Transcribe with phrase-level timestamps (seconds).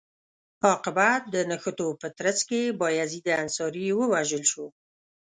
[0.65, 4.65] عاقبت د نښتو په ترڅ کې بایزید انصاري ووژل شو.